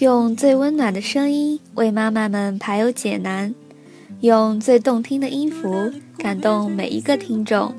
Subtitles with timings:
[0.00, 3.54] 用最温暖的声音为妈妈们排忧解难，
[4.22, 7.72] 用最动听的音符感动每一个听众。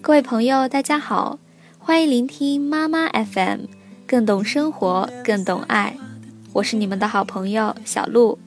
[0.00, 1.40] 各位朋友，大家好，
[1.76, 3.62] 欢迎聆听妈妈 FM，
[4.06, 5.96] 更懂生活，更懂爱。
[6.52, 8.38] 我是你们的好朋友小鹿。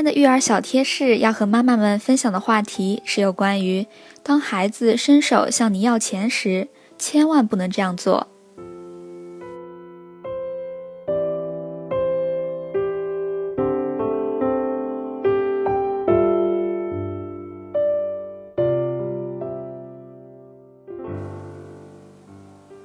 [0.00, 3.86] 天的育儿小贴士要和妈妈们分享的话题是有关于，
[4.22, 8.26] 当孩子伸手向你要钱时，千万不能这样做。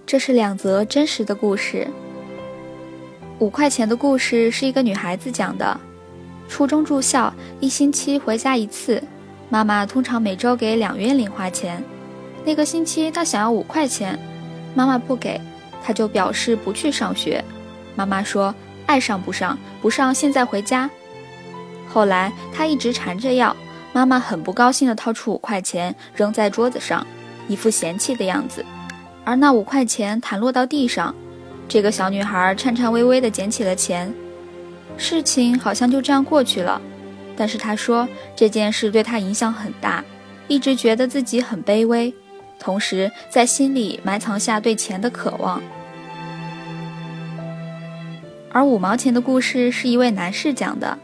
[0.05, 1.87] 这是两则真实的故事。
[3.39, 5.79] 五块钱的故事是一个女孩子讲的。
[6.47, 9.01] 初中住校，一星期回家一次，
[9.49, 11.83] 妈妈通常每周给两元零花钱。
[12.45, 14.17] 那个星期她想要五块钱，
[14.73, 15.41] 妈妈不给，
[15.83, 17.43] 她就表示不去上学。
[17.95, 18.53] 妈妈说
[18.85, 20.89] 爱上不上，不上现在回家。
[21.87, 23.55] 后来她一直缠着要，
[23.91, 27.05] 妈妈很不高兴地掏出五块钱扔在桌子上，
[27.47, 28.63] 一副嫌弃的样子。
[29.23, 31.15] 而那五块钱弹落到地上，
[31.67, 34.13] 这个小女孩颤颤巍巍地捡起了钱。
[34.97, 36.81] 事情好像就这样过去了，
[37.35, 40.03] 但是他说这件事对他影响很大，
[40.47, 42.13] 一直觉得自己很卑微，
[42.57, 45.61] 同时在心里埋藏下对钱的渴望。
[48.51, 50.97] 而五毛钱的故事是一位男士讲的。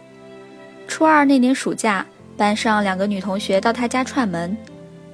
[0.88, 2.06] 初二那年暑假，
[2.38, 4.56] 班上两个女同学到他家串门，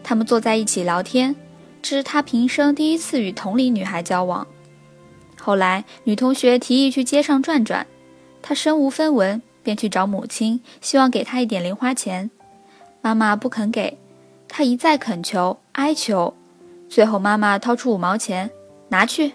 [0.03, 1.35] 他们坐在一起聊天，
[1.81, 4.45] 这是他平生第一次与同龄女孩交往。
[5.41, 7.85] 后来女同学提议去街上转转。
[8.47, 12.31] 他身无分文，便去找母亲，希望给他一点零花钱。
[13.01, 13.97] 妈妈不肯给，
[14.47, 16.33] 他一再恳求、哀求，
[16.87, 18.49] 最后妈妈掏出五毛钱，
[18.87, 19.33] 拿去。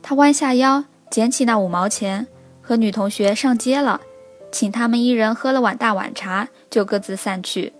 [0.00, 2.28] 他弯下腰捡起那五毛钱，
[2.62, 4.00] 和女同学上街了，
[4.52, 7.72] 请他们一人喝了碗大碗茶，就各自散去。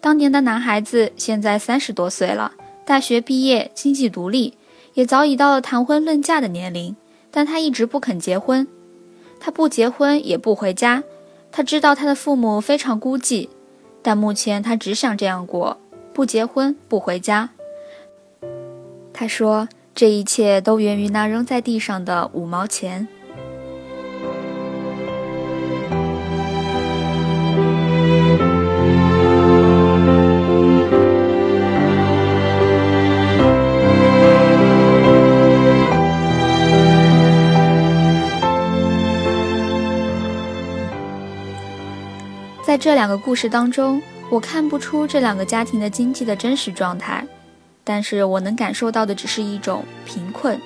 [0.00, 2.52] 当年的男孩子现在三十多岁了，
[2.86, 4.56] 大学毕业，经济独立，
[4.94, 6.94] 也早已到了谈婚论嫁的年龄。
[7.32, 8.68] 但他一直不肯结婚，
[9.40, 11.02] 他不结婚也不回家。
[11.50, 13.48] 他知道他的父母非常孤寂，
[14.02, 15.78] 但目前他只想这样过：
[16.12, 17.50] 不结婚，不回家。
[19.12, 23.08] 他说：“这一切都源于那扔在地上的五毛钱。”
[42.92, 47.26] 这两个故事当中，我看不出这两个家庭的经济的真实状态，
[47.82, 50.60] 但是我能感受到的只是一种贫困。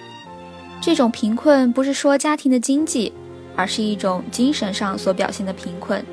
[0.80, 3.12] 这种贫困不是说家庭的经济，
[3.54, 6.04] 而是一种精神上所表现的贫困。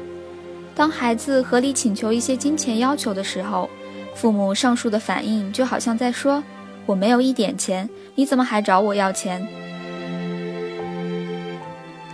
[0.75, 3.67] 当孩子合理请求一些金钱要求的时候，
[4.13, 6.43] 父母上述的反应就好像在说
[6.85, 9.43] ：“我没有一点钱，你怎么还找我要钱？”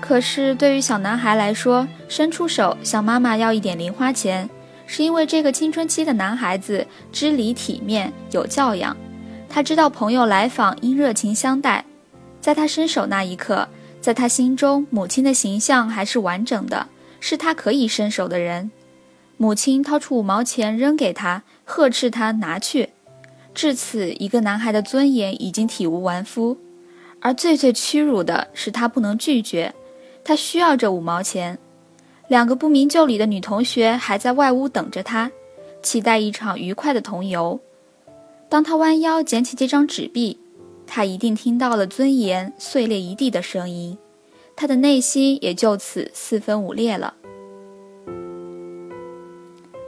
[0.09, 4.49] 可是，对于小男孩来说，伸出手向妈妈要一点零花钱，
[4.87, 8.97] 是因为这个青春期的男孩子知礼体面、有教养。
[9.47, 11.85] 他知道朋友来访应热情相待，
[12.41, 13.67] 在他伸手那一刻，
[14.01, 16.87] 在他心中，母亲的形象还是完整的，
[17.19, 18.71] 是他可以伸手的人。
[19.37, 22.89] 母亲掏出五毛钱扔给他，呵斥他拿去。
[23.53, 26.57] 至此，一个男孩的尊严已经体无完肤，
[27.19, 29.75] 而最最屈辱的是，他不能拒绝。
[30.29, 31.57] 他需要这五毛钱，
[32.27, 35.31] 两个不明就里的女同学还在外屋等着他，
[35.81, 37.59] 期待一场愉快的同游。
[38.47, 40.39] 当他弯腰捡起这张纸币，
[40.85, 43.97] 他一定听到了尊严碎裂一地的声音，
[44.55, 47.15] 他的内心也就此四分五裂了。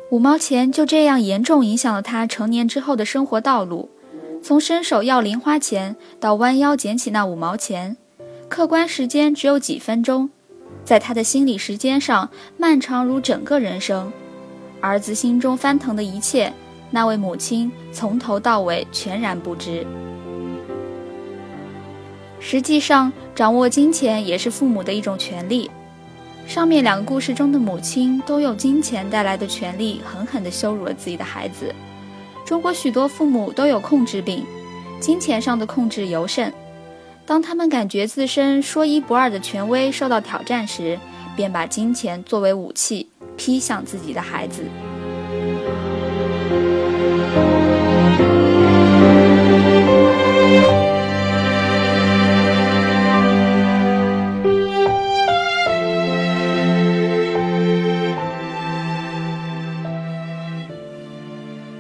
[0.10, 3.92] 五毛钱就这样严重影响了他成年之后的生活道路，
[4.42, 7.98] 从伸手要零花钱到弯腰捡起那五毛钱。
[8.52, 10.30] 客观时间只有几分钟，
[10.84, 14.12] 在他的心理时间上漫长如整个人生。
[14.82, 16.52] 儿子心中翻腾的一切，
[16.90, 19.88] 那位母亲从头到尾全然不知。
[22.42, 25.72] 实际上，掌握金钱也是父母的一种权利。
[26.46, 31.74] 上面两个故事中的母亲都用金钱带来的权利狠狠地羞辱了自己的孩子。
[32.46, 34.44] 中国许多父母都有控制病，
[35.00, 36.54] 金钱上的控制尤甚。
[37.32, 41.00] 当他们感觉自身说一不二的权威受到挑战时，
[41.34, 43.08] 便把金钱作为武器
[43.38, 44.64] 劈向自己的孩子。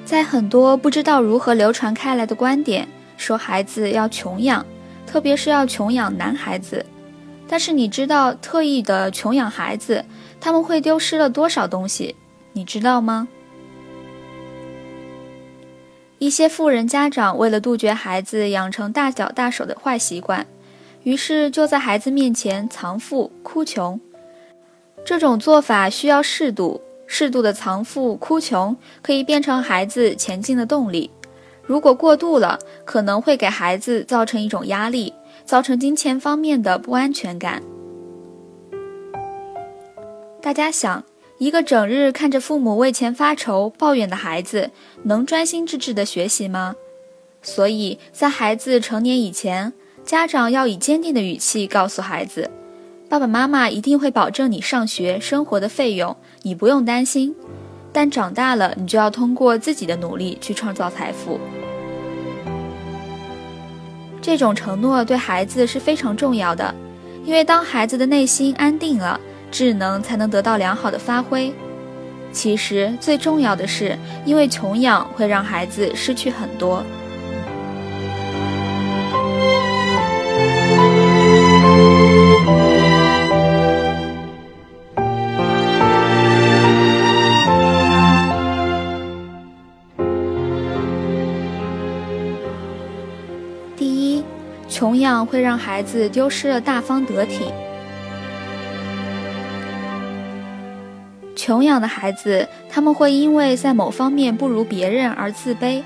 [0.05, 2.87] 在很多不知道如何流传开来的观点，
[3.17, 4.65] 说孩子要穷养，
[5.11, 6.85] 特别是要穷养男孩子。
[7.45, 10.05] 但是你知道，特意的穷养孩子，
[10.39, 12.15] 他们会丢失了多少东西？
[12.53, 13.27] 你知道吗？
[16.17, 20.47] 一些富人家长为了杜绝孩子养成大脚大手的坏习惯，
[21.03, 23.99] 于是就在孩子面前藏富哭穷。
[25.03, 26.81] 这种做法需要适度。
[27.05, 31.11] 适度的藏富哭穷可以变成孩子前进的动力，
[31.71, 35.13] 如果过度了，可能会给孩子造成一种压力，
[35.45, 37.63] 造成金钱方面的不安全感。
[40.41, 41.05] 大家想，
[41.37, 44.71] 一个整日看着父母为钱发愁抱怨的孩子，
[45.03, 46.75] 能专心致志的学习吗？
[47.41, 49.71] 所以在孩子成年以前，
[50.03, 52.51] 家长要以坚定的语气告诉孩子。
[53.07, 57.33] 爸爸妈妈一定会保证你上学生活的费用，你不用担心。
[57.93, 61.39] 但长大了，你就要通过自己的努力去创造财富。
[64.21, 66.73] 这种承诺对孩子是非常重要的，
[67.25, 69.19] 因为当孩子的内心安定了，
[69.49, 71.51] 智能才能得到良好的发挥。
[72.31, 76.83] 其实最重要的是，因为穷养会让孩子失去很多。
[94.81, 97.45] 穷养会让孩子丢失了大方得体。
[101.35, 105.83] 穷养的孩子，他们会因为在某方面不如别人而自卑，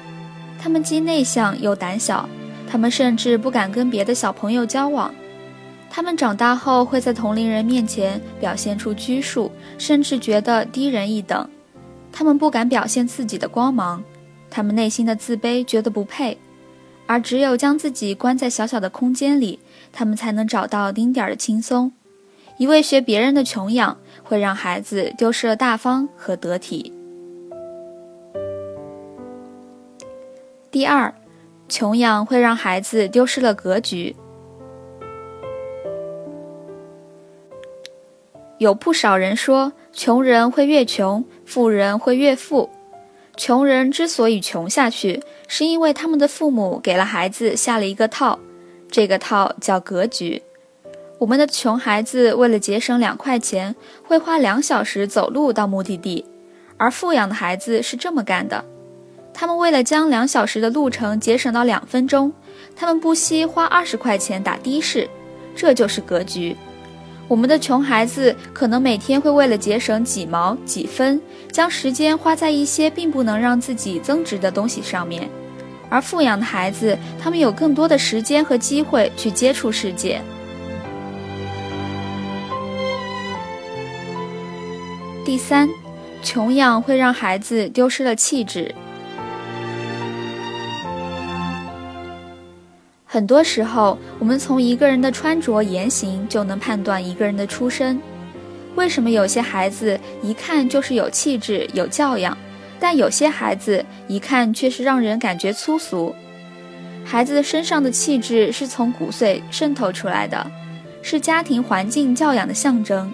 [0.57, 2.29] 他们既内向又胆小，
[2.71, 5.13] 他们甚至不敢跟别的小朋友交往。
[5.89, 11.45] 他们长大后会在同龄人面前表现出拘束，甚至觉得低人一等。
[12.13, 14.01] 他们不敢表现自己的光芒，
[14.49, 16.37] 他们内心的自卑觉得不配。
[17.07, 19.59] 而只有将自己关在小小的空间里，
[19.91, 21.91] 他们才能找到丁点儿的轻松。
[22.57, 26.91] 一味学别人的穷养，会让孩子丢失了大方和得体。
[30.71, 31.13] 第二，
[31.69, 34.15] 穷养会让孩子丢失了格局。
[38.57, 42.69] 有不少人说，穷人会越穷，富人会越富。
[43.37, 48.39] 穷人之所以穷下去，是因为他们的父母给了孩子下了一个套，
[48.89, 50.41] 这个套叫格局。
[51.19, 56.25] 我们的穷孩子为了节省两块钱，会花两小时走路到目的地，
[56.77, 58.63] 而富养的孩子是这么干的：
[59.33, 62.33] 他们为了将两小时的路程节省到两分钟，
[62.75, 65.09] 他们不惜花二十块钱打的士，
[65.55, 66.55] 这就是格局。
[67.27, 71.19] 我们的穷孩子可能每天会为了节省几毛几分，
[71.51, 75.27] 将时间花在一些并不能让自己增值的东西上面，
[75.89, 80.21] 而富养的孩子，他们有更多的时间和机会去接触世界。
[85.25, 85.67] 第三，
[86.21, 88.73] 穷养会让孩子丢失了气质。
[93.15, 97.97] 很多时候，我们从一个人的穿着言行就能判断一个人的出身。
[98.75, 102.37] 为什么有些孩子一看就是有气质、有教养，
[102.77, 106.13] 但有些孩子一看却是让人感觉粗俗？
[107.05, 110.51] 孩子身上的气质是从骨髓渗透出来的，
[111.01, 113.09] 是家庭环境教养的象征。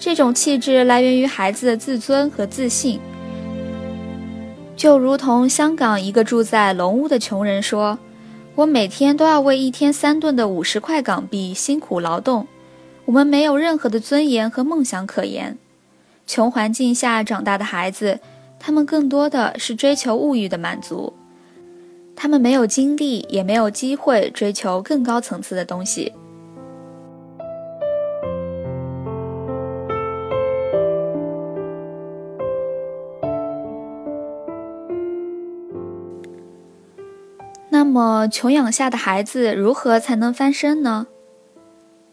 [0.00, 2.98] 这种气质来源于孩子的自尊和自信。
[4.74, 7.96] 就如同香港一个住在龙屋的穷人说。
[8.58, 12.48] 我每天都要为一天三顿的五十块港币辛苦劳动，
[13.04, 15.56] 我们没有任何的尊严和梦想可言。
[16.26, 18.18] 穷环境下长大的孩子，
[18.58, 21.12] 他们更多的是追求物欲的满足，
[22.16, 26.12] 他们没有精力，也没有机会追求更高层次的东西。
[37.78, 41.06] 那么，穷养下的孩子如何才能翻身呢？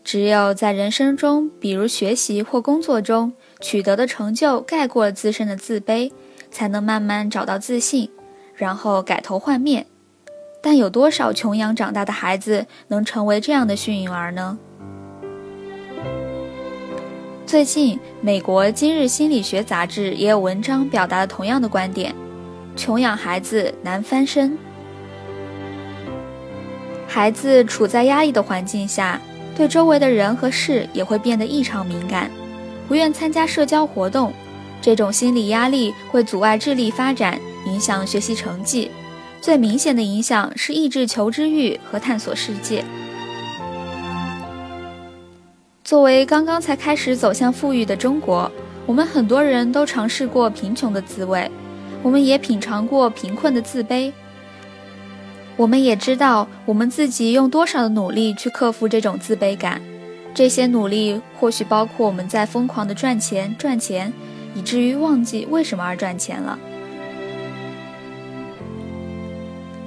[0.03, 6.11] 只有在人生中，比如学习或工作中取得的成就盖过了自身的自卑，
[6.51, 8.11] 才能慢慢找到自信，
[8.53, 9.87] 然后改头换面。
[10.61, 14.59] 但有多少穷养长大的孩子能成为这样的幸运儿呢？
[17.47, 22.13] 最近，美国《今日心理学杂志》也有文章表达了同样的观点：
[22.75, 24.55] 穷养孩子难翻身。
[27.15, 29.21] 孩子处在压抑的环境下，
[29.55, 32.29] 对周围的人和事也会变得异常敏感，
[32.89, 34.33] 不愿参加社交活动。
[34.81, 38.91] 这种心理压力会阻碍智力发展，影响学习成绩。
[39.39, 42.83] 最明显的影响是抑制求知欲和探索世界。
[45.85, 48.51] 作为刚刚才开始走向富裕的中国，
[48.85, 51.49] 我们很多人都尝试过贫穷的滋味，
[52.03, 54.11] 我们也品尝过贫困的自卑。
[55.57, 59.81] 我们也知道，我们自己用多少的努力去克服这种自卑感。
[60.33, 64.11] 这些努力或许包括我们在疯狂的赚钱、赚钱，
[64.53, 66.59] 以至于忘记为什么而赚钱了。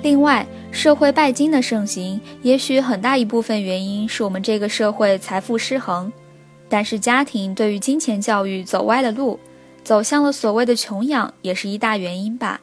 [0.00, 6.10] 另外，社会拜金的盛行，也许很大一部分原因是我们这个社会财富失衡。
[6.70, 9.38] 但是，家庭对于金钱教育走歪了路，
[9.84, 12.60] 走向了所谓的穷养，也是一大原因吧。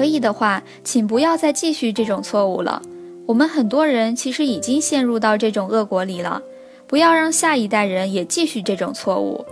[0.00, 2.80] 可以的话，请不要再继续这种错误了。
[3.26, 6.40] 我们很多人其实已经陷入到这种恶果里了，
[6.86, 9.44] 不要让下一代人也继续这种错误。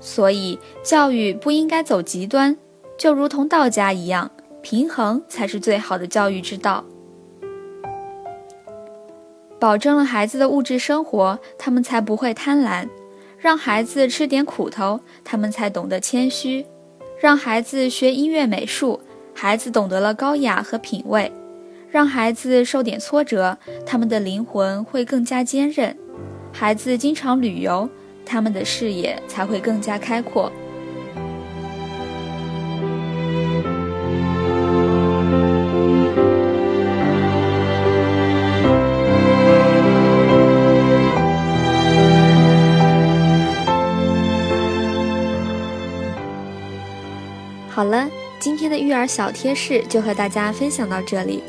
[0.00, 2.56] 所以，教育不应该走极端，
[2.96, 4.30] 就如同道家一样，
[4.62, 6.82] 平衡才是最好的教育之道。
[9.58, 12.88] 保证了孩子的物质生活，他们才不会贪婪；
[13.36, 16.64] 让孩子吃点苦头，他们才懂得谦虚；
[17.20, 18.98] 让孩子学音乐美术。
[19.42, 21.32] 孩子懂得了高雅和品味，
[21.90, 23.56] 让孩子受点挫折，
[23.86, 25.94] 他们的灵魂会更加坚韧；
[26.52, 27.88] 孩子经常旅游，
[28.26, 30.52] 他们的视野才会更加开阔。
[47.70, 48.19] 好了。
[48.40, 51.42] 今天的育儿小贴士就和大家分享到这里，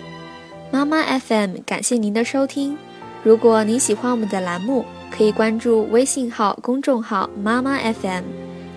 [0.69, 2.77] 妈妈 FM 感谢您的收听。
[3.23, 8.23] 如果您喜欢我们的栏目，可以关注微信号公众号妈妈 FM，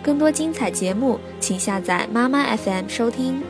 [0.01, 3.43] 更多精彩节目请下载妈妈 FM 收听。